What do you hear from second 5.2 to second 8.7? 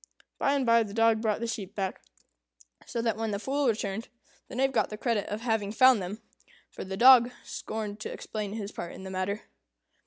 of having found them; for the dog scorned to explain